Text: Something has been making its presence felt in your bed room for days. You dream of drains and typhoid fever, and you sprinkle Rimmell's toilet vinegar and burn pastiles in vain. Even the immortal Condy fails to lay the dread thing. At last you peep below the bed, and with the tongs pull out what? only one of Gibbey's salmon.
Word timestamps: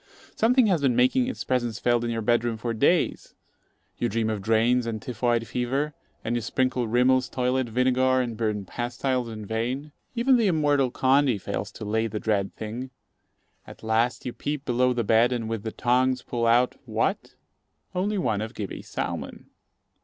Something 0.35 0.65
has 0.65 0.81
been 0.81 0.95
making 0.95 1.27
its 1.27 1.43
presence 1.43 1.77
felt 1.77 2.03
in 2.03 2.09
your 2.09 2.23
bed 2.23 2.43
room 2.43 2.57
for 2.57 2.73
days. 2.73 3.35
You 3.99 4.09
dream 4.09 4.31
of 4.31 4.41
drains 4.41 4.87
and 4.87 4.99
typhoid 4.99 5.45
fever, 5.45 5.93
and 6.25 6.35
you 6.35 6.41
sprinkle 6.41 6.87
Rimmell's 6.87 7.29
toilet 7.29 7.69
vinegar 7.69 8.19
and 8.19 8.35
burn 8.35 8.65
pastiles 8.65 9.29
in 9.29 9.45
vain. 9.45 9.91
Even 10.15 10.37
the 10.37 10.47
immortal 10.47 10.89
Condy 10.89 11.37
fails 11.37 11.71
to 11.73 11.85
lay 11.85 12.07
the 12.07 12.19
dread 12.19 12.55
thing. 12.55 12.89
At 13.67 13.83
last 13.83 14.25
you 14.25 14.33
peep 14.33 14.65
below 14.65 14.91
the 14.91 15.03
bed, 15.03 15.31
and 15.31 15.47
with 15.47 15.61
the 15.61 15.71
tongs 15.71 16.23
pull 16.23 16.47
out 16.47 16.73
what? 16.85 17.35
only 17.93 18.17
one 18.17 18.41
of 18.41 18.55
Gibbey's 18.55 18.87
salmon. 18.87 19.51